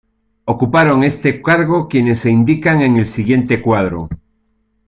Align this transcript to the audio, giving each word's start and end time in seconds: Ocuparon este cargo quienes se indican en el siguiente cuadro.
Ocuparon 0.45 1.03
este 1.03 1.43
cargo 1.43 1.87
quienes 1.87 2.21
se 2.21 2.31
indican 2.31 2.81
en 2.81 2.97
el 2.97 3.05
siguiente 3.05 3.61
cuadro. 3.61 4.09